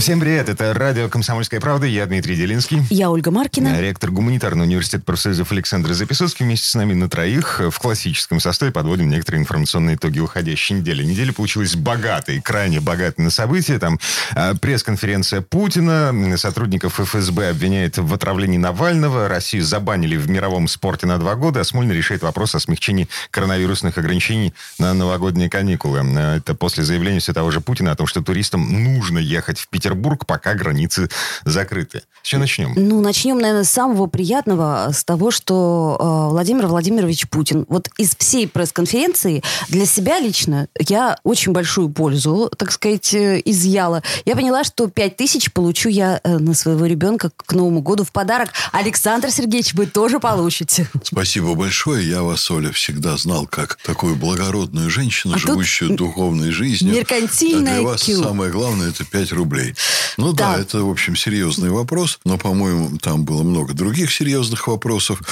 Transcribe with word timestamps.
Всем 0.00 0.18
привет, 0.18 0.48
это 0.48 0.72
радио 0.72 1.10
«Комсомольская 1.10 1.60
правда», 1.60 1.86
я 1.86 2.06
Дмитрий 2.06 2.34
Делинский. 2.34 2.80
Я 2.88 3.10
Ольга 3.10 3.30
Маркина. 3.30 3.78
Ректор 3.78 4.10
гуманитарного 4.10 4.66
университета 4.66 5.04
профсоюзов 5.04 5.52
Александр 5.52 5.92
Записовский. 5.92 6.46
Вместе 6.46 6.70
с 6.70 6.74
нами 6.74 6.94
на 6.94 7.10
троих 7.10 7.60
в 7.60 7.78
классическом 7.78 8.40
составе 8.40 8.72
подводим 8.72 9.10
некоторые 9.10 9.42
информационные 9.42 9.96
итоги 9.96 10.18
уходящей 10.18 10.76
недели. 10.76 11.04
Неделя 11.04 11.34
получилась 11.34 11.76
богатой, 11.76 12.40
крайне 12.40 12.80
богатой 12.80 13.26
на 13.26 13.30
события. 13.30 13.78
Там 13.78 14.00
э, 14.34 14.54
пресс-конференция 14.54 15.42
Путина, 15.42 16.14
сотрудников 16.38 16.98
ФСБ 16.98 17.50
обвиняет 17.50 17.98
в 17.98 18.14
отравлении 18.14 18.56
Навального, 18.56 19.28
Россию 19.28 19.64
забанили 19.64 20.16
в 20.16 20.30
мировом 20.30 20.66
спорте 20.68 21.06
на 21.06 21.18
два 21.18 21.34
года, 21.34 21.60
а 21.60 21.64
Смольный 21.64 21.94
решает 21.94 22.22
вопрос 22.22 22.54
о 22.54 22.58
смягчении 22.58 23.06
коронавирусных 23.30 23.98
ограничений 23.98 24.54
на 24.78 24.94
новогодние 24.94 25.50
каникулы. 25.50 26.00
Э, 26.16 26.36
это 26.38 26.54
после 26.54 26.84
заявления 26.84 27.20
все 27.20 27.34
того 27.34 27.50
же 27.50 27.60
Путина 27.60 27.92
о 27.92 27.96
том, 27.96 28.06
что 28.06 28.22
туристам 28.22 28.82
нужно 28.82 29.18
ехать 29.18 29.58
в 29.58 29.68
Петербург 29.68 29.89
Петербург, 29.90 30.24
пока 30.24 30.54
границы 30.54 31.08
закрыты. 31.44 32.02
С 32.22 32.28
чего 32.28 32.42
начнем? 32.42 32.74
Ну, 32.76 33.00
начнем, 33.00 33.38
наверное, 33.38 33.64
с 33.64 33.70
самого 33.70 34.06
приятного, 34.06 34.90
с 34.92 35.04
того, 35.04 35.30
что 35.30 35.96
э, 35.98 36.30
Владимир 36.30 36.66
Владимирович 36.66 37.28
Путин, 37.28 37.64
вот 37.68 37.88
из 37.96 38.14
всей 38.14 38.46
пресс-конференции 38.46 39.42
для 39.68 39.86
себя 39.86 40.20
лично 40.20 40.68
я 40.78 41.18
очень 41.24 41.52
большую 41.52 41.88
пользу, 41.88 42.50
так 42.56 42.70
сказать, 42.70 43.12
э, 43.14 43.42
изъяла. 43.44 44.02
Я 44.26 44.36
поняла, 44.36 44.62
что 44.64 44.86
5 44.88 45.16
тысяч 45.16 45.52
получу 45.52 45.88
я 45.88 46.20
э, 46.22 46.38
на 46.38 46.54
своего 46.54 46.86
ребенка 46.86 47.30
к 47.34 47.52
Новому 47.52 47.80
году 47.80 48.04
в 48.04 48.12
подарок. 48.12 48.50
Александр 48.70 49.30
Сергеевич, 49.30 49.74
вы 49.74 49.86
тоже 49.86 50.20
получите. 50.20 50.88
Спасибо 51.02 51.54
большое. 51.54 52.08
Я 52.08 52.22
вас, 52.22 52.48
Оля, 52.50 52.70
всегда 52.70 53.16
знал 53.16 53.46
как 53.46 53.78
такую 53.82 54.14
благородную 54.14 54.88
женщину, 54.90 55.34
а 55.34 55.38
живущую 55.38 55.96
духовной 55.96 56.50
жизнью. 56.50 56.94
Меркантильная 56.94 57.78
а 57.78 57.80
Для 57.80 57.88
вас 57.88 58.02
кю. 58.02 58.22
самое 58.22 58.52
главное– 58.52 58.88
это 58.90 59.04
5 59.04 59.32
рублей. 59.32 59.74
Ну 60.16 60.32
да. 60.32 60.56
да, 60.56 60.62
это, 60.62 60.84
в 60.84 60.90
общем, 60.90 61.16
серьезный 61.16 61.70
вопрос. 61.70 62.18
Но, 62.24 62.38
по-моему, 62.38 62.98
там 62.98 63.24
было 63.24 63.42
много 63.42 63.74
других 63.74 64.12
серьезных 64.12 64.68
вопросов. 64.68 65.22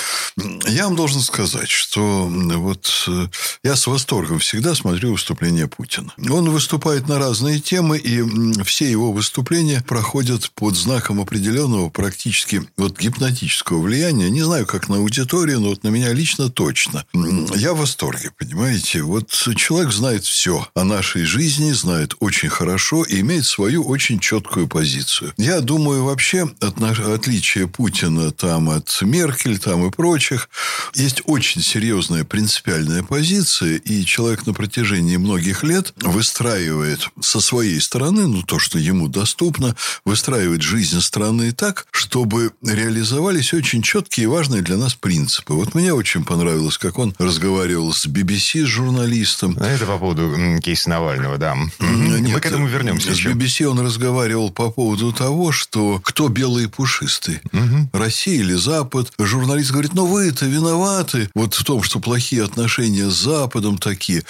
Я 0.66 0.84
вам 0.84 0.96
должен 0.96 1.20
сказать, 1.20 1.68
что 1.68 2.26
вот 2.28 3.04
э, 3.08 3.28
я 3.62 3.76
с 3.76 3.86
восторгом 3.86 4.38
всегда 4.38 4.74
смотрю 4.74 5.12
выступления 5.12 5.66
Путина. 5.66 6.12
Он 6.30 6.50
выступает 6.50 7.08
на 7.08 7.18
разные 7.18 7.60
темы, 7.60 7.98
и 7.98 8.22
все 8.62 8.90
его 8.90 9.12
выступления 9.12 9.82
проходят 9.86 10.50
под 10.54 10.74
знаком 10.76 11.20
определенного 11.20 11.90
практически 11.90 12.62
вот 12.76 12.98
гипнотического 12.98 13.80
влияния. 13.80 14.30
Не 14.30 14.42
знаю, 14.42 14.66
как 14.66 14.88
на 14.88 14.96
аудиторию, 14.96 15.60
но 15.60 15.70
вот 15.70 15.84
на 15.84 15.88
меня 15.88 16.12
лично 16.12 16.50
точно. 16.50 17.04
Я 17.12 17.74
в 17.74 17.78
восторге, 17.78 18.30
понимаете? 18.36 19.02
Вот 19.02 19.30
человек 19.56 19.92
знает 19.92 20.24
все 20.24 20.66
о 20.74 20.84
нашей 20.84 21.24
жизни, 21.24 21.72
знает 21.72 22.14
очень 22.20 22.48
хорошо 22.48 23.04
и 23.04 23.20
имеет 23.20 23.44
свою 23.44 23.84
очень 23.84 24.18
четкую 24.18 24.37
позицию. 24.40 25.32
Я 25.36 25.60
думаю, 25.60 26.04
вообще 26.04 26.48
от, 26.60 26.80
отличие 26.80 27.66
Путина 27.66 28.30
там 28.30 28.70
от 28.70 28.96
Меркель 29.02 29.58
там 29.58 29.86
и 29.86 29.90
прочих, 29.90 30.48
есть 30.94 31.22
очень 31.24 31.62
серьезная 31.62 32.24
принципиальная 32.24 33.02
позиция, 33.02 33.76
и 33.76 34.04
человек 34.04 34.46
на 34.46 34.54
протяжении 34.54 35.16
многих 35.16 35.62
лет 35.62 35.92
выстраивает 36.02 37.08
со 37.20 37.40
своей 37.40 37.80
стороны, 37.80 38.26
ну, 38.26 38.42
то, 38.42 38.58
что 38.58 38.78
ему 38.78 39.08
доступно, 39.08 39.74
выстраивает 40.04 40.62
жизнь 40.62 41.00
страны 41.00 41.52
так, 41.52 41.86
чтобы 41.90 42.52
реализовались 42.62 43.52
очень 43.54 43.82
четкие 43.82 44.24
и 44.24 44.26
важные 44.26 44.62
для 44.62 44.76
нас 44.76 44.94
принципы. 44.94 45.54
Вот 45.54 45.74
мне 45.74 45.92
очень 45.92 46.24
понравилось, 46.24 46.78
как 46.78 46.98
он 46.98 47.14
разговаривал 47.18 47.92
с 47.92 48.06
BBC, 48.06 48.64
с 48.64 48.68
журналистом. 48.68 49.56
Это 49.58 49.86
по 49.86 49.98
поводу 49.98 50.34
кейса 50.62 50.90
Навального, 50.90 51.38
да. 51.38 51.56
Нет, 51.80 52.34
Мы 52.34 52.40
к 52.40 52.46
этому 52.46 52.66
вернемся. 52.66 53.14
С 53.14 53.20
BBC 53.20 53.64
он 53.64 53.80
разговаривал 53.80 54.27
разговаривал 54.28 54.50
по 54.50 54.70
поводу 54.70 55.12
того, 55.12 55.52
что 55.52 56.00
кто 56.04 56.28
белый 56.28 56.64
и 56.64 56.68
пушистый, 56.68 57.40
угу. 57.52 57.88
Россия 57.92 58.40
или 58.40 58.54
Запад. 58.54 59.12
Журналист 59.18 59.70
говорит, 59.70 59.94
ну 59.94 60.06
вы 60.06 60.28
это 60.28 60.46
виноваты 60.46 61.30
вот 61.34 61.54
в 61.54 61.64
том, 61.64 61.82
что 61.82 62.00
плохие 62.00 62.44
отношения 62.44 63.08
с 63.08 63.14
Западом 63.14 63.78
такие. 63.78 64.24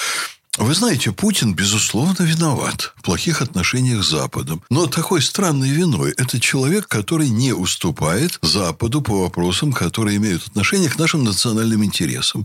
Вы 0.58 0.74
знаете, 0.74 1.12
Путин, 1.12 1.54
безусловно, 1.54 2.24
виноват 2.24 2.92
в 2.96 3.02
плохих 3.02 3.42
отношениях 3.42 4.02
с 4.02 4.10
Западом. 4.10 4.62
Но 4.70 4.86
такой 4.86 5.22
странной 5.22 5.70
виной 5.70 6.12
это 6.16 6.40
человек, 6.40 6.88
который 6.88 7.28
не 7.28 7.52
уступает 7.52 8.38
Западу 8.42 9.00
по 9.00 9.22
вопросам, 9.22 9.72
которые 9.72 10.16
имеют 10.16 10.46
отношение 10.48 10.90
к 10.90 10.98
нашим 10.98 11.22
национальным 11.22 11.84
интересам. 11.84 12.44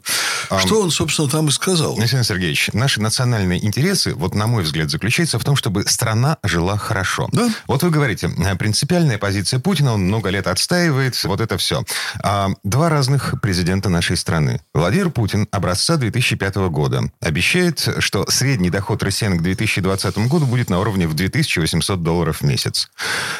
А... 0.50 0.59
Что 0.59 0.81
он, 0.81 0.91
собственно, 0.91 1.28
там 1.28 1.47
и 1.47 1.52
сказал. 1.52 1.97
Александр 1.97 2.25
Сергеевич, 2.25 2.69
наши 2.73 3.02
национальные 3.02 3.66
интересы, 3.66 4.13
вот 4.13 4.35
на 4.35 4.46
мой 4.46 4.63
взгляд, 4.63 4.91
заключаются 4.91 5.40
в 5.40 5.44
том, 5.44 5.56
чтобы 5.56 5.84
страна 5.88 6.38
жила 6.44 6.78
хорошо. 6.78 7.28
Да. 7.31 7.50
Вот 7.68 7.81
вы 7.81 7.90
говорите, 7.90 8.29
принципиальная 8.59 9.18
позиция 9.18 9.59
Путина, 9.59 9.94
он 9.94 10.02
много 10.02 10.29
лет 10.29 10.46
отстаивает, 10.46 11.22
вот 11.23 11.41
это 11.41 11.57
все. 11.57 11.84
А, 12.22 12.50
два 12.63 12.90
разных 12.90 13.41
президента 13.41 13.90
нашей 13.90 14.18
страны. 14.18 14.62
Владимир 14.73 15.09
Путин 15.09 15.47
образца 15.52 15.97
2005 15.97 16.56
года 16.69 17.12
обещает, 17.19 17.88
что 18.03 18.30
средний 18.30 18.69
доход 18.69 19.02
россиян 19.02 19.38
к 19.38 19.41
2020 19.41 20.18
году 20.28 20.46
будет 20.46 20.69
на 20.69 20.80
уровне 20.80 21.08
в 21.08 21.14
2800 21.14 22.03
долларов 22.03 22.41
в 22.41 22.44
месяц. 22.44 22.90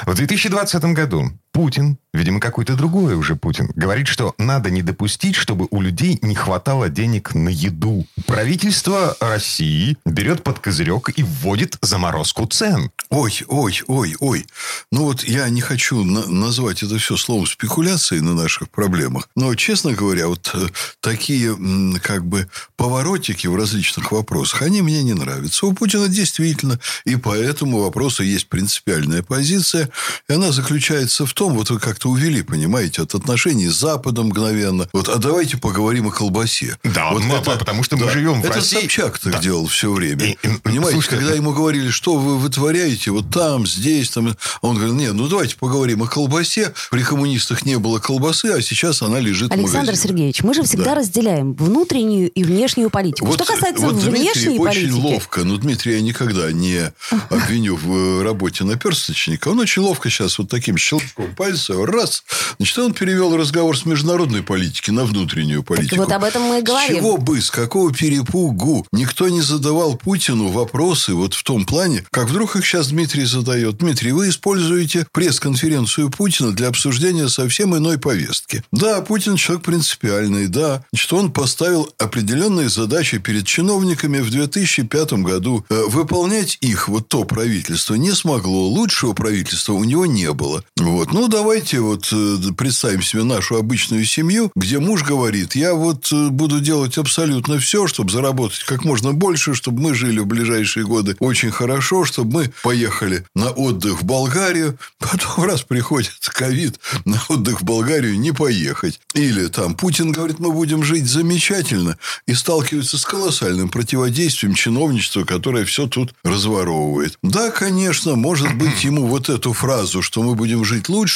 В 0.06 0.16
2020 0.16 0.84
году 0.86 1.32
Путин, 1.54 2.00
видимо, 2.14 2.40
какой-то 2.40 2.76
другой 2.76 3.14
уже 3.14 3.36
Путин, 3.36 3.72
говорит, 3.76 4.08
что 4.08 4.34
надо 4.40 4.72
не 4.72 4.82
допустить, 4.82 5.36
чтобы 5.36 5.68
у 5.70 5.82
людей 5.82 6.18
не 6.24 6.34
хватало 6.34 6.90
денег 6.90 7.36
на 7.36 7.50
еду. 7.50 8.08
Правительство 8.26 9.16
России 9.20 9.98
берет 10.04 10.44
под 10.44 10.58
козырек 10.58 11.10
и 11.16 11.22
вводит 11.22 11.78
заморозку 11.82 12.48
цен. 12.48 12.90
Ой, 13.12 13.40
ой, 13.48 13.82
ой, 13.86 14.16
ой. 14.20 14.48
Ну 14.92 15.04
вот 15.04 15.24
я 15.24 15.48
не 15.50 15.62
хочу 15.62 16.04
на- 16.04 16.26
назвать 16.26 16.82
это 16.82 16.98
все 16.98 17.18
словом 17.18 17.46
спекуляцией 17.46 18.22
на 18.22 18.34
наших 18.34 18.70
проблемах. 18.70 19.30
Но, 19.36 19.54
честно 19.54 19.94
говоря, 19.94 20.28
вот 20.28 20.50
э, 20.56 20.68
такие 21.02 21.56
как 22.02 22.26
бы 22.26 22.48
поворотики 22.78 23.46
в 23.46 23.56
различных 23.56 24.12
вопросах, 24.12 24.64
они 24.64 24.82
мне 24.82 25.04
не 25.04 25.14
нравятся. 25.14 25.68
У 25.68 25.74
Путина 25.74 26.08
действительно 26.08 26.80
и 27.06 27.16
по 27.16 27.36
этому 27.36 27.84
вопросу 27.84 28.24
есть 28.24 28.48
принципиальная 28.50 29.22
позиция. 29.22 29.90
И 30.28 30.34
она 30.34 30.52
заключается 30.52 31.28
в 31.28 31.34
том, 31.34 31.43
том, 31.44 31.56
вот 31.56 31.70
вы 31.70 31.80
как-то 31.80 32.10
увели, 32.10 32.42
понимаете, 32.42 33.02
от 33.02 33.16
отношений 33.16 33.68
с 33.68 33.74
Западом 33.74 34.28
мгновенно. 34.28 34.88
Вот, 34.94 35.10
а 35.10 35.18
давайте 35.18 35.58
поговорим 35.58 36.08
о 36.08 36.12
колбасе. 36.12 36.78
Да, 36.86 37.12
вот 37.12 37.22
мы, 37.26 37.36
это, 37.36 37.58
потому 37.58 37.84
что 37.84 37.98
мы 37.98 38.06
да, 38.06 38.12
живем 38.12 38.42
в 38.42 38.46
это 38.46 38.56
России. 38.56 38.80
Собчак 38.80 39.20
так 39.20 39.34
да. 39.34 39.40
делал 39.42 39.68
все 39.68 39.92
время. 39.92 40.24
И, 40.24 40.32
и, 40.42 40.48
понимаете, 40.62 40.94
слушайте, 40.94 41.18
когда 41.18 41.36
ему 41.36 41.52
говорили, 41.52 41.90
что 41.90 42.16
вы 42.16 42.38
вытворяете 42.38 43.12
вот 43.12 43.30
там, 43.30 43.68
здесь, 43.68 44.10
там, 44.12 44.38
он 44.62 44.76
говорил, 44.78 44.96
нет, 44.96 45.14
ну 45.16 45.28
давайте 45.28 45.58
поговорим 45.58 46.04
о 46.04 46.08
колбасе. 46.08 46.74
При 46.92 47.04
коммунистах 47.04 47.66
не 47.66 47.78
было 47.78 48.00
колбасы, 48.00 48.46
а 48.46 48.62
сейчас 48.62 49.02
она 49.02 49.20
лежит 49.20 49.52
Александр 49.52 49.94
в 49.94 49.98
Сергеевич, 49.98 50.44
мы 50.44 50.54
же 50.54 50.64
всегда 50.64 50.92
да. 50.92 50.96
разделяем 50.96 51.56
внутреннюю 51.56 52.32
и 52.32 52.44
внешнюю 52.46 52.90
политику. 52.90 53.26
Вот, 53.26 53.36
что 53.36 53.54
касается 53.54 53.86
вот 53.86 53.96
внешней 53.96 54.44
Дмитрий 54.44 54.58
политики... 54.60 54.86
очень 54.86 54.94
ловко, 54.94 55.44
но 55.44 55.58
Дмитрия 55.58 55.96
я 55.96 56.02
никогда 56.02 56.54
не 56.54 56.94
обвиню 57.30 57.76
в 57.76 58.24
работе 58.24 58.64
наперсточника. 58.64 59.50
Он 59.50 59.60
очень 59.60 59.82
ловко 59.82 60.10
сейчас 60.10 60.40
вот 60.40 60.48
таким 60.48 60.78
щелчком 60.78 61.33
пальца 61.34 61.74
раз. 61.86 62.24
Значит, 62.58 62.78
он 62.78 62.94
перевел 62.94 63.36
разговор 63.36 63.78
с 63.78 63.86
международной 63.86 64.44
политики 64.44 64.92
на 64.92 65.06
внутреннюю 65.06 65.64
политику. 65.64 65.96
Так 65.96 66.06
вот 66.06 66.12
об 66.12 66.24
этом 66.24 66.44
мы 66.44 66.60
и 66.60 66.62
говорим. 66.62 66.96
С 66.96 67.00
чего 67.00 67.18
бы, 67.18 67.42
с 67.42 67.52
какого 67.52 67.94
перепугу 67.94 68.86
никто 68.92 69.28
не 69.30 69.42
задавал 69.42 69.96
Путину 69.96 70.50
вопросы 70.50 71.14
вот 71.14 71.34
в 71.34 71.44
том 71.44 71.66
плане, 71.66 72.04
как 72.12 72.30
вдруг 72.30 72.56
их 72.56 72.66
сейчас 72.66 72.90
Дмитрий 72.90 73.26
задает. 73.26 73.78
Дмитрий, 73.78 74.12
вы 74.12 74.30
используете 74.30 75.08
пресс-конференцию 75.12 76.10
Путина 76.10 76.52
для 76.52 76.68
обсуждения 76.68 77.30
совсем 77.30 77.76
иной 77.76 77.98
повестки. 77.98 78.64
Да, 78.72 79.02
Путин 79.02 79.36
человек 79.36 79.66
принципиальный, 79.66 80.48
да. 80.48 80.84
Значит, 80.92 81.14
он 81.14 81.32
поставил 81.32 81.90
определенные 81.98 82.70
задачи 82.70 83.18
перед 83.18 83.46
чиновниками 83.46 84.20
в 84.20 84.30
2005 84.30 85.14
году. 85.14 85.66
Э, 85.70 85.84
выполнять 85.88 86.58
их 86.62 86.88
вот 86.88 87.08
то 87.08 87.24
правительство 87.24 87.96
не 87.96 88.12
смогло. 88.12 88.68
Лучшего 88.68 89.14
правительства 89.14 89.74
у 89.74 89.84
него 89.84 90.06
не 90.06 90.32
было. 90.34 90.64
Вот. 90.78 91.14
Ну, 91.14 91.23
давайте 91.28 91.80
вот 91.80 92.10
э, 92.12 92.38
представим 92.58 93.02
себе 93.02 93.24
нашу 93.24 93.58
обычную 93.58 94.06
семью, 94.06 94.52
где 94.56 94.80
муж 94.80 95.04
говорит, 95.04 95.56
я 95.56 95.74
вот 95.74 96.12
э, 96.12 96.30
буду 96.30 96.60
делать 96.60 96.98
абсолютно 96.98 97.60
все, 97.60 97.88
чтобы 97.88 98.12
заработать 98.12 98.64
как 98.64 98.84
можно 98.84 99.14
больше, 99.14 99.54
чтобы 99.54 99.82
мы 99.82 99.94
жили 99.94 100.20
в 100.20 100.26
ближайшие 100.26 100.86
годы 100.86 101.16
очень 101.20 101.52
хорошо, 101.52 102.06
чтобы 102.06 102.34
мы 102.34 102.54
поехали 102.64 103.26
на 103.36 103.52
отдых 103.52 104.02
в 104.02 104.06
Болгарию, 104.06 104.78
потом 105.00 105.46
раз 105.46 105.62
приходит 105.62 106.14
ковид, 106.34 106.80
на 107.06 107.22
отдых 107.30 107.62
в 107.62 107.64
Болгарию 107.64 108.20
не 108.20 108.32
поехать. 108.32 109.00
Или 109.14 109.48
там 109.48 109.76
Путин 109.76 110.12
говорит, 110.12 110.40
мы 110.40 110.52
будем 110.52 110.84
жить 110.84 111.06
замечательно, 111.06 111.98
и 112.28 112.34
сталкивается 112.34 112.98
с 112.98 113.06
колоссальным 113.06 113.70
противодействием 113.70 114.54
чиновничества, 114.54 115.24
которое 115.24 115.66
все 115.66 115.88
тут 115.88 116.14
разворовывает. 116.24 117.18
Да, 117.24 117.52
конечно, 117.52 118.16
может 118.16 118.54
быть, 118.56 118.84
ему 118.84 119.08
вот 119.08 119.30
эту 119.30 119.54
фразу, 119.54 120.02
что 120.02 120.24
мы 120.24 120.36
будем 120.36 120.66
жить 120.66 120.90
лучше, 120.90 121.13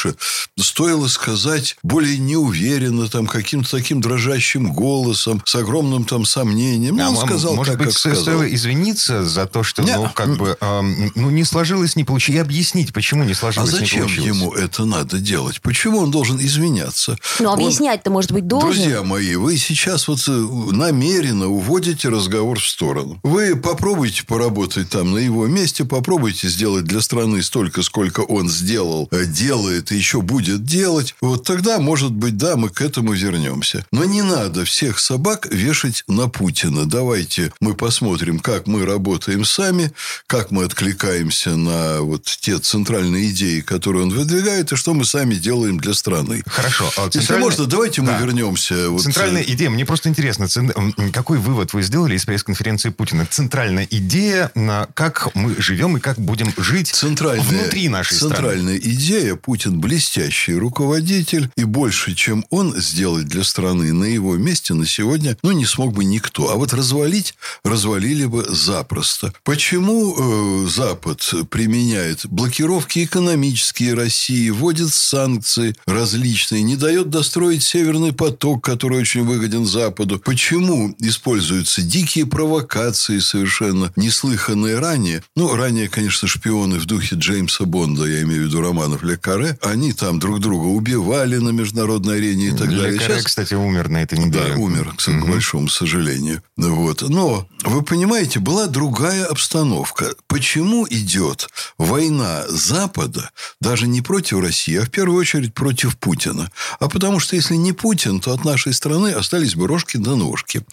стоило 0.58 1.08
сказать 1.08 1.78
более 1.84 2.18
неуверенно, 2.18 3.08
там, 3.08 3.28
каким-то 3.28 3.72
таким 3.72 4.02
дрожащим 4.02 4.74
голосом, 4.74 5.42
с 5.46 5.56
огромным 5.56 6.04
там 6.06 6.26
сомнением. 6.26 6.98
Ну, 6.98 7.04
А 7.06 7.10
он 7.10 7.28
сказал 7.28 7.56
может 7.56 7.74
так, 7.74 7.80
быть, 7.80 7.88
как 7.94 7.98
сказал. 7.98 8.22
стоило 8.22 8.54
извиниться 8.54 9.24
за 9.26 9.46
то, 9.46 9.64
что, 9.64 9.84
Не. 9.84 9.96
ну, 9.96 10.10
как 10.14 10.38
бы, 10.38 10.58
эм, 10.60 11.12
ну, 11.16 11.30
не 11.30 11.44
сложилось, 11.44 11.96
не 11.96 12.04
получилось. 12.04 12.38
И 12.38 12.42
объяснить, 12.42 12.94
почему 12.94 13.24
не 13.24 13.32
А 13.32 13.36
сложилось, 13.36 13.72
не 13.74 13.80
зачем 13.80 14.02
получилось. 14.04 14.28
ему 14.38 14.54
это 14.54 14.86
надо 14.86 15.20
делать? 15.20 15.62
Почему 15.62 16.00
он 16.00 16.12
должен 16.12 16.38
извиняться? 16.40 17.18
Ну, 17.40 17.52
объяснять-то, 17.52 18.10
может 18.12 18.32
быть, 18.32 18.48
должен. 18.48 18.72
Друзья 18.72 19.04
мои, 19.04 19.36
вы 19.36 19.58
сейчас 19.58 20.08
вот 20.08 20.20
э, 20.28 20.32
намеренно 20.32 21.48
уводите 21.48 22.10
разговор 22.10 22.60
в 22.60 22.68
сторону. 22.68 23.20
Вы 23.24 23.56
попробуйте 23.56 24.24
поработать 24.26 24.90
там 24.90 25.14
на 25.14 25.18
его 25.20 25.48
месте, 25.48 25.86
попробуйте 25.86 26.48
сделать 26.50 26.86
для 26.86 27.02
страны 27.02 27.42
столько, 27.44 27.82
сколько 27.82 28.22
он 28.22 28.50
сделал, 28.50 29.08
э, 29.12 29.26
делает 29.26 29.87
и 29.92 29.96
еще 29.98 30.22
будет 30.22 30.64
делать. 30.66 31.16
Вот 31.22 31.44
тогда, 31.44 31.80
может 31.80 32.12
быть, 32.12 32.38
да, 32.38 32.56
мы 32.56 32.70
к 32.70 32.82
этому 32.82 33.14
вернемся. 33.14 33.86
Но 33.92 34.04
не 34.06 34.22
надо 34.22 34.66
всех 34.66 35.00
собак 35.00 35.48
вешать 35.52 36.04
на 36.08 36.28
Путина. 36.30 36.86
Давайте 36.86 37.52
мы 37.60 37.74
посмотрим, 37.74 38.40
как 38.40 38.68
мы 38.68 38.86
работаем 38.86 39.46
сами, 39.46 39.92
как 40.28 40.52
мы 40.52 40.64
откликаемся 40.66 41.56
на 41.56 42.02
вот 42.02 42.24
те 42.26 42.58
центральные 42.60 43.30
идеи, 43.32 43.62
которые 43.62 44.04
он 44.04 44.10
выдвигает, 44.10 44.72
и 44.72 44.76
что 44.76 44.94
мы 44.94 45.06
сами 45.06 45.36
делаем 45.36 45.78
для 45.80 45.94
страны. 45.94 46.44
Хорошо. 46.48 46.90
а 46.98 47.06
Если 47.06 47.20
центральная- 47.20 47.44
можно, 47.46 47.66
давайте 47.66 48.02
мы 48.02 48.08
Да. 48.10 48.20
вернемся. 48.20 48.90
вот, 48.90 49.02
Центральная 49.04 49.42
э, 49.44 49.52
идея, 49.54 49.70
мне 49.70 49.86
просто 49.86 50.10
интересно, 50.10 50.48
цен- 50.48 50.72
какой 51.12 51.38
вывод 51.38 51.74
вы 51.74 51.82
сделали 51.84 52.16
из 52.16 52.26
пресс-конференции 52.26 52.90
Путина? 52.90 53.26
Центральная 53.30 53.88
идея, 53.90 54.52
на 54.56 54.88
как 54.94 55.34
мы 55.36 55.56
живем 55.62 55.98
и 55.98 56.00
как 56.00 56.18
будем 56.20 56.54
жить 56.58 56.88
Центральная, 56.90 57.44
внутри 57.44 57.90
нашей 57.90 58.16
страны. 58.16 58.36
центральная 58.36 58.78
идея. 58.78 59.36
Путин 59.68 59.82
блестящий 59.82 60.54
руководитель. 60.54 61.50
И 61.58 61.64
больше, 61.66 62.16
чем 62.16 62.46
он 62.50 62.76
сделать 62.78 63.26
для 63.26 63.44
страны 63.44 63.92
на 63.92 64.06
его 64.06 64.38
месте 64.38 64.74
на 64.74 64.86
сегодня, 64.86 65.38
ну, 65.44 65.52
не 65.52 65.66
смог 65.66 65.94
бы 65.94 66.06
никто. 66.06 66.50
А 66.50 66.56
вот 66.56 66.74
развалить, 66.74 67.34
развалили 67.64 68.26
бы 68.26 68.46
запросто. 68.48 69.34
Почему 69.44 70.16
э, 70.16 70.68
Запад 70.68 71.34
применяет 71.50 72.26
блокировки 72.28 73.04
экономические 73.04 73.94
России, 73.94 74.50
вводит 74.50 74.94
санкции 74.94 75.76
различные, 75.86 76.64
не 76.64 76.78
дает 76.78 77.10
достроить 77.10 77.64
Северный 77.64 78.14
поток, 78.14 78.64
который 78.64 79.00
очень 79.00 79.26
выгоден 79.26 79.66
Западу? 79.66 80.20
Почему 80.20 80.96
используются 81.00 81.82
дикие 81.82 82.26
провокации 82.26 83.20
совершенно 83.20 83.92
неслыханные 83.96 84.80
ранее? 84.80 85.24
Ну, 85.36 85.54
ранее, 85.56 85.90
конечно, 85.90 86.28
шпионы 86.28 86.80
в 86.80 86.86
духе 86.86 87.16
Джеймса 87.16 87.66
Бонда, 87.66 88.06
я 88.06 88.22
имею 88.22 88.44
в 88.44 88.46
виду 88.46 88.62
романов 88.62 89.04
Ле 89.04 89.18
Карре, 89.18 89.57
они 89.62 89.94
там 89.94 90.20
друг 90.20 90.40
друга 90.40 90.66
убивали 90.66 91.38
на 91.38 91.50
международной 91.50 92.18
арене 92.18 92.48
и 92.48 92.52
так 92.52 92.68
Ле 92.70 92.78
далее. 92.78 93.00
Сейчас- 93.00 93.24
кстати, 93.24 93.54
умер 93.54 93.90
на 93.90 94.04
этой 94.04 94.18
неделе. 94.18 94.54
да, 94.54 94.60
умер, 94.60 94.94
к, 94.98 95.04
к 95.04 95.26
большому 95.28 95.70
сожалению. 95.70 96.42
Вот. 96.58 97.02
Но, 97.02 97.48
вы 97.64 97.82
понимаете, 97.84 98.40
была 98.40 98.68
другая 98.68 99.26
обстановка. 99.26 100.14
Почему 100.28 100.86
идет 100.90 101.50
война 101.78 102.44
Запада 102.48 103.30
даже 103.62 103.88
не 103.88 104.02
против 104.02 104.40
России, 104.42 104.76
а 104.78 104.86
в 104.86 104.90
первую 104.90 105.20
очередь 105.20 105.54
против 105.54 105.98
Путина? 105.98 106.52
А 106.80 106.90
потому 106.90 107.20
что 107.20 107.36
если 107.36 107.56
не 107.56 107.74
Путин, 107.74 108.20
то 108.20 108.34
от 108.34 108.44
нашей 108.46 108.74
страны 108.74 109.10
остались 109.10 109.56
бы 109.56 109.68
рожки 109.68 109.98
до 109.98 110.16
ножки. 110.16 110.64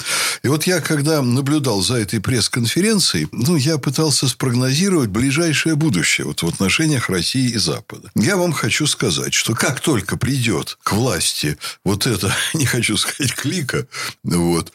И 0.42 0.48
вот 0.48 0.64
я, 0.66 0.80
когда 0.80 1.22
наблюдал 1.22 1.80
за 1.82 1.96
этой 1.96 2.20
пресс-конференцией, 2.20 3.28
ну, 3.32 3.56
я 3.56 3.78
пытался 3.78 4.28
спрогнозировать 4.28 5.10
ближайшее 5.10 5.74
будущее 5.76 6.26
вот 6.26 6.42
в 6.42 6.48
отношениях 6.48 7.08
России 7.08 7.50
и 7.50 7.58
Запада. 7.58 8.10
Я 8.14 8.36
вам 8.36 8.52
хочу 8.52 8.73
сказать, 8.86 9.32
что 9.32 9.54
как 9.54 9.80
только 9.80 10.16
придет 10.16 10.78
к 10.82 10.92
власти 10.92 11.56
вот 11.84 12.06
это, 12.06 12.34
не 12.54 12.66
хочу 12.66 12.96
сказать 12.96 13.34
клика, 13.34 13.86
вот, 14.22 14.72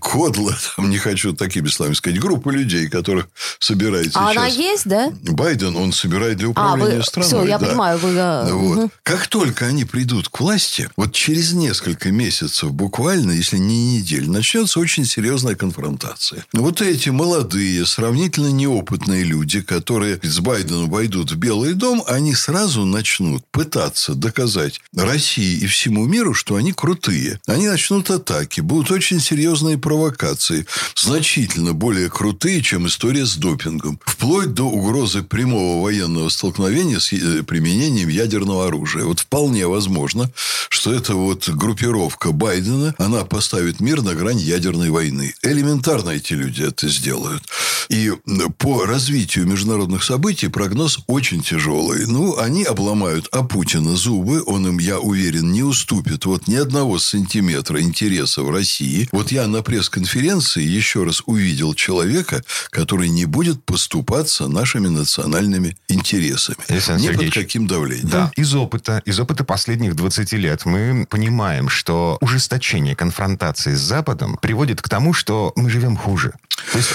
кодла, 0.00 0.56
там, 0.76 0.90
не 0.90 0.98
хочу 0.98 1.32
такими 1.32 1.68
словами 1.68 1.94
сказать, 1.94 2.18
группа 2.18 2.50
людей, 2.50 2.88
которых 2.88 3.28
собирает 3.58 4.08
А 4.14 4.32
сейчас. 4.32 4.36
она 4.36 4.46
есть, 4.46 4.88
да? 4.88 5.12
Байден, 5.22 5.76
он 5.76 5.92
собирает 5.92 6.38
для 6.38 6.48
А, 6.48 6.50
управления 6.50 6.98
вы... 6.98 7.04
страной. 7.04 7.28
Все, 7.28 7.44
я 7.44 7.58
да. 7.58 7.66
понимаю. 7.66 7.98
Вы... 7.98 8.14
Вот. 8.52 8.76
мгм. 8.78 8.90
Как 9.02 9.26
только 9.28 9.66
они 9.66 9.84
придут 9.84 10.28
к 10.28 10.40
власти, 10.40 10.90
вот 10.96 11.12
через 11.12 11.52
несколько 11.52 12.10
месяцев 12.10 12.72
буквально, 12.72 13.32
если 13.32 13.58
не 13.58 13.98
недель, 13.98 14.28
начнется 14.28 14.80
очень 14.80 15.04
серьезная 15.04 15.54
конфронтация. 15.54 16.44
Вот 16.52 16.80
эти 16.80 17.10
молодые, 17.10 17.84
сравнительно 17.86 18.48
неопытные 18.48 19.24
люди, 19.24 19.60
которые 19.60 20.20
с 20.22 20.40
Байденом 20.40 20.90
войдут 20.90 21.32
в 21.32 21.36
Белый 21.36 21.74
дом, 21.74 22.02
они 22.06 22.34
сразу 22.34 22.84
начнут 22.84 23.17
пытаться 23.50 24.14
доказать 24.14 24.80
России 24.94 25.58
и 25.58 25.66
всему 25.66 26.06
миру, 26.06 26.34
что 26.34 26.56
они 26.56 26.72
крутые. 26.72 27.40
Они 27.46 27.68
начнут 27.68 28.10
атаки, 28.10 28.60
будут 28.60 28.90
очень 28.90 29.20
серьезные 29.20 29.78
провокации, 29.78 30.66
значительно 30.96 31.72
более 31.72 32.10
крутые, 32.10 32.62
чем 32.62 32.86
история 32.86 33.26
с 33.26 33.36
допингом. 33.36 34.00
Вплоть 34.04 34.54
до 34.54 34.64
угрозы 34.64 35.22
прямого 35.22 35.82
военного 35.82 36.28
столкновения 36.28 36.98
с 36.98 37.12
э, 37.12 37.42
применением 37.42 38.08
ядерного 38.08 38.66
оружия. 38.66 39.04
Вот 39.04 39.20
вполне 39.20 39.66
возможно, 39.66 40.30
что 40.68 40.92
эта 40.92 41.14
вот 41.14 41.48
группировка 41.48 42.32
Байдена, 42.32 42.94
она 42.98 43.24
поставит 43.24 43.80
мир 43.80 44.02
на 44.02 44.14
грань 44.14 44.38
ядерной 44.38 44.90
войны. 44.90 45.34
Элементарно 45.42 46.10
эти 46.10 46.34
люди 46.34 46.62
это 46.62 46.88
сделают. 46.88 47.42
И 47.88 48.12
по 48.58 48.84
развитию 48.84 49.46
международных 49.46 50.04
событий 50.04 50.48
прогноз 50.48 50.98
очень 51.06 51.42
тяжелый. 51.42 52.06
Ну, 52.06 52.36
они 52.36 52.64
обломают 52.64 53.07
а 53.32 53.42
Путина 53.42 53.96
зубы. 53.96 54.42
Он 54.46 54.66
им, 54.66 54.78
я 54.78 54.98
уверен, 54.98 55.50
не 55.52 55.62
уступит 55.62 56.24
вот 56.26 56.46
ни 56.48 56.54
одного 56.56 56.98
сантиметра 56.98 57.80
интереса 57.80 58.42
в 58.42 58.50
России. 58.50 59.08
Вот 59.12 59.32
я 59.32 59.46
на 59.46 59.62
пресс-конференции 59.62 60.62
еще 60.62 61.04
раз 61.04 61.22
увидел 61.26 61.74
человека, 61.74 62.42
который 62.70 63.08
не 63.08 63.24
будет 63.24 63.64
поступаться 63.64 64.48
нашими 64.48 64.88
национальными 64.88 65.76
интересами. 65.88 66.58
Александр 66.68 67.02
Ни 67.12 67.16
под 67.16 67.34
каким 67.34 67.66
давлением. 67.66 68.08
Да. 68.08 68.32
Из 68.36 68.54
опыта, 68.54 69.02
из 69.04 69.18
опыта 69.20 69.44
последних 69.44 69.94
20 69.96 70.32
лет 70.34 70.64
мы 70.64 71.06
понимаем, 71.08 71.68
что 71.68 72.18
ужесточение 72.20 72.94
конфронтации 72.94 73.74
с 73.74 73.80
Западом 73.80 74.36
приводит 74.40 74.82
к 74.82 74.88
тому, 74.88 75.12
что 75.12 75.52
мы 75.56 75.70
живем 75.70 75.96
хуже. 75.96 76.32
То 76.72 76.78
есть 76.78 76.90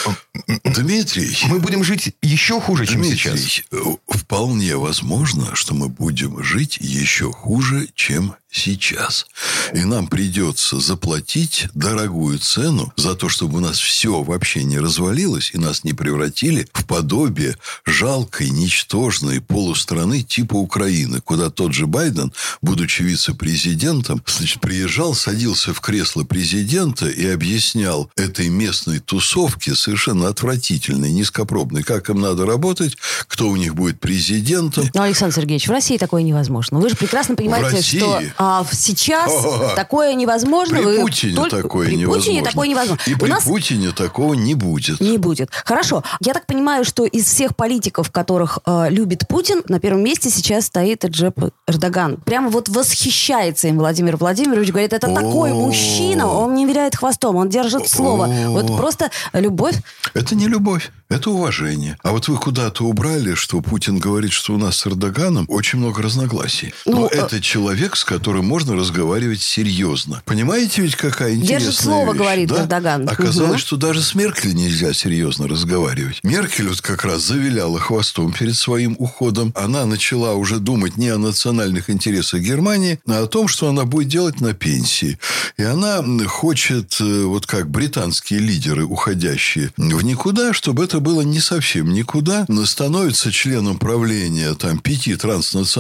м, 0.48 0.60
Дмитрий, 0.66 1.38
мы 1.48 1.60
будем 1.60 1.84
жить 1.84 2.14
еще 2.22 2.60
хуже, 2.60 2.86
чем 2.86 3.02
Дмитрий, 3.02 3.18
сейчас. 3.38 3.64
э, 3.72 3.78
вполне 4.08 4.76
возможно, 4.76 5.56
что 5.56 5.74
мы 5.74 5.88
будем 5.88 6.03
жить 6.12 6.78
еще 6.80 7.32
хуже, 7.32 7.88
чем 7.96 8.36
сейчас. 8.54 9.26
И 9.74 9.84
нам 9.84 10.08
придется 10.08 10.80
заплатить 10.80 11.68
дорогую 11.74 12.38
цену 12.40 12.94
за 12.96 13.16
то, 13.16 13.28
чтобы 13.28 13.58
у 13.58 13.60
нас 13.60 13.80
все 13.80 14.22
вообще 14.22 14.64
не 14.64 14.80
развалилось 14.80 15.52
и 15.54 15.58
нас 15.58 15.84
не 15.84 15.94
превратили 15.94 16.68
в 16.72 16.86
подобие 16.86 17.58
жалкой, 17.86 18.50
ничтожной 18.50 19.42
полустраны 19.42 20.22
типа 20.22 20.56
Украины, 20.56 21.20
куда 21.22 21.50
тот 21.50 21.74
же 21.74 21.88
Байден, 21.88 22.32
будучи 22.62 23.02
вице-президентом, 23.02 24.24
значит, 24.28 24.62
приезжал, 24.62 25.16
садился 25.16 25.74
в 25.74 25.82
кресло 25.82 26.24
президента 26.24 27.08
и 27.08 27.26
объяснял 27.26 28.12
этой 28.16 28.50
местной 28.50 29.00
тусовке 29.00 29.76
совершенно 29.76 30.28
отвратительной, 30.28 31.12
низкопробной, 31.12 31.84
как 31.84 32.10
им 32.10 32.22
надо 32.22 32.46
работать, 32.46 32.98
кто 33.28 33.50
у 33.50 33.56
них 33.56 33.74
будет 33.74 34.00
президентом. 34.00 34.90
Ну, 34.94 35.02
Александр 35.02 35.36
Сергеевич, 35.36 35.68
в 35.68 35.72
России 35.72 35.93
такое 35.98 36.24
невозможно. 36.24 36.80
Вы 36.80 36.90
же 36.90 36.96
прекрасно 36.96 37.36
понимаете, 37.36 37.78
России? 37.78 37.98
что 38.00 38.22
а, 38.38 38.66
сейчас 38.72 39.32
О, 39.32 39.74
такое 39.76 40.14
невозможно. 40.14 40.78
При 40.78 40.84
Вы 40.86 41.02
Путине 41.02 41.36
только- 41.36 41.62
такое 41.62 41.88
при 41.88 41.96
невозможно. 41.96 42.22
Путине 42.24 42.42
такое 42.44 42.68
невозможно. 42.68 43.02
И 43.08 43.14
У 43.14 43.18
при 43.18 43.30
нас 43.30 43.44
Путине 43.44 43.92
такого 43.92 44.34
не 44.34 44.54
будет. 44.56 45.00
не 45.00 45.18
будет. 45.18 45.50
Хорошо. 45.66 46.04
Я 46.22 46.34
так 46.34 46.46
понимаю, 46.46 46.86
что 46.86 47.06
из 47.06 47.26
всех 47.26 47.56
политиков, 47.56 48.12
которых 48.12 48.60
э, 48.66 48.88
любит 48.90 49.28
Путин, 49.28 49.62
на 49.68 49.80
первом 49.80 50.04
месте 50.04 50.30
сейчас 50.30 50.66
стоит 50.66 51.04
Реджеп 51.04 51.40
Эрдоган. 51.68 52.18
Прямо 52.18 52.50
вот 52.50 52.70
восхищается 52.70 53.68
им 53.68 53.78
Владимир 53.78 54.18
Владимирович. 54.18 54.70
Говорит, 54.70 54.94
это 54.94 55.08
такой 55.14 55.52
мужчина, 55.54 56.28
он 56.32 56.54
не 56.56 56.66
виляет 56.66 56.96
хвостом, 56.96 57.36
он 57.36 57.50
держит 57.50 57.88
слово. 57.88 58.28
Вот 58.48 58.68
просто 58.78 59.12
любовь. 59.34 59.76
Это 60.14 60.36
не 60.36 60.48
любовь, 60.48 60.92
это 61.10 61.30
уважение. 61.32 61.98
А 62.04 62.12
вот 62.12 62.28
вы 62.28 62.38
куда-то 62.38 62.86
убрали, 62.86 63.34
что 63.36 63.62
Путин 63.62 63.98
говорит, 64.00 64.32
что 64.32 64.54
у 64.54 64.58
нас 64.58 64.78
с 64.78 64.88
Эрдоганом 64.88 65.46
очень 65.50 65.80
много 65.84 66.02
разногласий. 66.02 66.74
Но 66.86 66.92
Ну, 67.02 67.08
э- 67.08 67.16
это 67.18 67.42
человек, 67.42 67.96
с 67.96 68.04
которым 68.06 68.46
можно 68.46 68.76
разговаривать 68.76 69.42
серьезно. 69.42 70.22
Понимаете 70.26 70.82
ведь, 70.82 70.96
какая 70.96 71.34
интересная 71.36 71.60
Держит 71.60 71.76
слово, 71.82 72.12
вещь, 72.12 72.18
говорит 72.20 72.50
да? 72.50 72.62
Эрдоган. 72.64 73.10
Оказалось, 73.10 73.52
Мгм. 73.52 73.58
что 73.60 73.76
даже 73.78 74.02
с 74.02 74.16
Меркель 74.16 74.54
нельзя 74.56 74.94
серьезно 74.94 75.48
разговаривать. 75.48 76.20
Меркель 76.24 76.70
вот 76.70 76.82
как 76.82 77.04
раз 77.04 77.22
завиляла 77.24 77.80
хвостом 77.80 78.32
перед 78.32 78.56
своим 78.56 78.96
уходом. 78.98 79.52
Она 79.56 79.86
начала 79.86 80.34
уже 80.34 80.60
думать 80.60 80.98
не 80.98 81.10
о 81.10 81.18
национальных 81.18 81.90
интересах 81.90 82.42
Германии, 82.42 83.00
а 83.08 83.24
о 83.24 83.28
том, 83.28 83.48
что 83.48 83.68
она 83.70 83.84
будет 83.86 84.08
делать 84.08 84.40
на 84.42 84.54
пенсии. 84.54 85.20
И 85.58 85.64
она 85.64 86.02
хочет, 86.28 86.98
э, 87.02 87.24
вот 87.26 87.46
как 87.46 87.70
британские 87.70 88.40
лидеры, 88.40 88.86
уходящие 88.86 89.72
в 89.78 90.04
никуда, 90.04 90.54
чтобы 90.54 90.84
это 90.86 91.00
было 91.00 91.22
не 91.22 91.40
совсем 91.40 91.92
никуда, 91.94 92.46
но 92.48 92.66
становится 92.66 93.32
членом 93.32 93.78
правления 93.78 94.54
там 94.54 94.80
пяти 94.80 95.16
транснациональных 95.16 95.73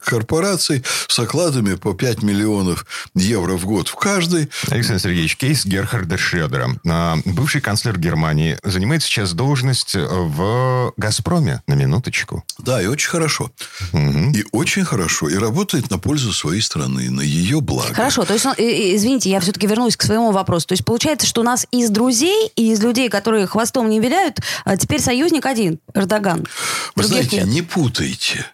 корпораций 0.00 0.84
с 1.08 1.18
окладами 1.18 1.74
по 1.74 1.94
5 1.94 2.22
миллионов 2.22 2.86
евро 3.14 3.56
в 3.56 3.66
год 3.66 3.88
в 3.88 3.94
каждой. 3.96 4.48
Александр 4.70 5.02
Сергеевич, 5.02 5.36
кейс 5.36 5.64
Герхарда 5.64 6.16
Шредера. 6.18 6.70
А, 6.88 7.16
бывший 7.24 7.60
канцлер 7.60 7.98
Германии 7.98 8.58
занимает 8.62 9.02
сейчас 9.02 9.32
должность 9.32 9.94
в 9.94 10.92
«Газпроме», 10.96 11.62
на 11.66 11.74
минуточку. 11.74 12.44
Да, 12.58 12.82
и 12.82 12.86
очень 12.86 13.10
хорошо. 13.10 13.50
Угу. 13.92 14.32
И 14.34 14.44
очень 14.52 14.84
хорошо. 14.84 15.28
И 15.28 15.36
работает 15.36 15.90
на 15.90 15.98
пользу 15.98 16.32
своей 16.32 16.60
страны, 16.60 17.10
на 17.10 17.20
ее 17.20 17.60
благо. 17.60 17.94
Хорошо. 17.94 18.24
То 18.24 18.34
есть, 18.34 18.46
извините, 18.58 19.30
я 19.30 19.40
все-таки 19.40 19.66
вернусь 19.66 19.96
к 19.96 20.02
своему 20.02 20.32
вопросу. 20.32 20.68
То 20.68 20.72
есть, 20.72 20.84
получается, 20.84 21.26
что 21.26 21.40
у 21.40 21.44
нас 21.44 21.66
из 21.70 21.90
друзей 21.90 22.50
и 22.56 22.72
из 22.72 22.80
людей, 22.82 23.08
которые 23.08 23.46
хвостом 23.46 23.88
не 23.88 24.00
виляют, 24.00 24.38
а 24.64 24.76
теперь 24.76 25.00
союзник 25.00 25.46
один– 25.46 25.78
Эрдоган. 25.94 26.46
Вы 26.94 27.04
знаете, 27.04 27.38
нет. 27.38 27.46
не 27.46 27.62
путайте 27.62 28.46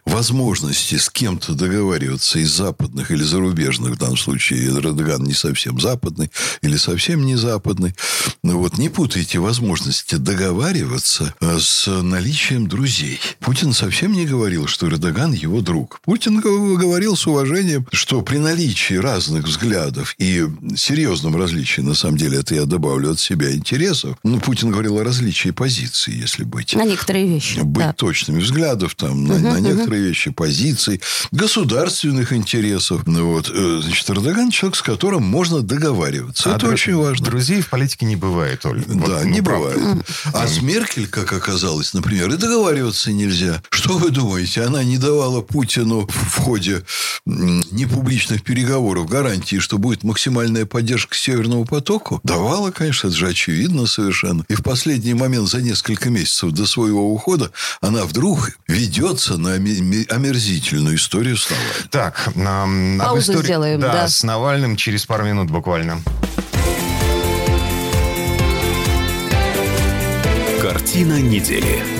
возможности 0.51 0.97
с 0.97 1.09
кем-то 1.09 1.55
договариваться 1.55 2.41
из 2.41 2.51
западных 2.51 3.13
или 3.13 3.23
зарубежных, 3.23 3.95
в 3.95 3.99
данном 3.99 4.17
случае 4.17 4.67
Эрдоган 4.67 5.23
не 5.23 5.33
совсем 5.33 5.81
западный 5.81 6.31
или 6.61 6.77
совсем 6.77 7.25
не 7.25 7.37
западный. 7.37 7.95
Но 8.43 8.59
вот 8.59 8.77
не 8.77 8.89
путайте 8.89 9.39
возможности 9.39 10.17
договариваться 10.17 11.35
э, 11.41 11.59
с 11.61 11.87
наличием 11.87 12.67
друзей. 12.67 13.21
Путин 13.39 13.73
совсем 13.73 14.13
не 14.13 14.27
говорил, 14.27 14.67
что 14.67 14.89
Эрдоган 14.89 15.33
его 15.33 15.61
друг. 15.61 16.01
Путин 16.05 16.41
говорил 16.41 17.17
с 17.17 17.29
уважением, 17.29 17.87
что 17.93 18.23
при 18.23 18.39
наличии 18.39 18.95
разных 18.95 19.45
взглядов 19.45 20.17
и 20.19 20.47
серьезном 20.75 21.37
различии, 21.37 21.83
на 21.83 21.95
самом 21.95 22.17
деле, 22.17 22.39
это 22.39 22.57
я 22.57 22.65
добавлю 22.65 23.13
от 23.13 23.21
себя 23.21 23.53
интересов, 23.53 24.17
ну, 24.25 24.41
Путин 24.41 24.73
говорил 24.73 24.99
о 24.99 25.05
различии 25.05 25.51
позиций, 25.51 26.15
если 26.15 26.43
быть. 26.43 26.75
На 26.75 26.85
некоторые 26.85 27.29
вещи. 27.29 27.61
Быть 27.61 27.85
да. 27.87 27.93
точными 27.93 28.41
взглядов, 28.41 28.97
там, 28.97 29.25
на, 29.25 29.35
угу, 29.35 29.43
на 29.43 29.61
некоторые 29.61 30.03
угу. 30.03 30.09
вещи, 30.09 30.31
позиций, 30.41 31.03
государственных 31.33 32.33
интересов. 32.33 33.03
Ну, 33.05 33.35
вот, 33.35 33.51
э, 33.55 33.81
значит, 33.83 34.09
Эрдоган 34.09 34.51
человек, 34.51 34.77
с 34.77 34.81
которым 34.81 35.23
можно 35.23 35.61
договариваться. 35.61 36.51
А 36.51 36.57
это 36.57 36.67
дру- 36.67 36.73
очень 36.73 36.97
важно. 36.97 37.27
Друзей 37.27 37.61
в 37.61 37.69
политике 37.69 38.07
не 38.07 38.17
бывает, 38.17 38.65
Оль. 38.65 38.83
Да, 38.87 38.95
вот, 38.95 39.25
не 39.25 39.43
ну, 39.43 39.45
бывает. 39.45 39.79
А 40.33 40.49
с 40.49 40.63
Меркель, 40.63 41.09
как 41.09 41.35
оказалось, 41.35 41.93
например, 41.93 42.31
и 42.31 42.39
договариваться 42.39 43.13
нельзя. 43.13 43.63
Что 43.69 43.99
вы 43.99 44.09
думаете? 44.09 44.63
Она 44.63 44.83
не 44.83 44.97
давала 44.97 45.43
Путину 45.43 46.09
в 46.09 46.37
ходе 46.39 46.85
непубличных 47.27 48.43
переговоров 48.43 49.11
гарантии, 49.11 49.59
что 49.59 49.77
будет 49.77 50.05
максимальная 50.05 50.65
поддержка 50.65 51.15
Северному 51.15 51.67
потоку? 51.67 52.21
Давала, 52.25 52.71
конечно, 52.71 53.09
это 53.09 53.17
же 53.17 53.29
очевидно 53.29 53.85
совершенно. 53.87 54.47
И 54.49 54.55
в 54.55 54.63
последний 54.63 55.13
момент, 55.13 55.51
за 55.51 55.61
несколько 55.61 56.09
месяцев 56.09 56.53
до 56.53 56.65
своего 56.65 57.13
ухода, 57.13 57.51
она 57.83 58.07
вдруг 58.07 58.53
ведется 58.67 59.37
на 59.37 59.59
омерзительную 60.31 60.97
историю 60.97 61.37
с 61.37 61.51
Навальным. 61.51 61.89
Так, 61.91 62.29
Паузу 62.99 63.33
истории... 63.33 63.45
сделаем, 63.45 63.81
да, 63.81 63.93
да. 63.93 64.09
с 64.09 64.23
Навальным 64.23 64.77
через 64.77 65.05
пару 65.05 65.25
минут 65.25 65.51
буквально. 65.51 66.01
Картина 70.61 71.21
недели. 71.21 72.00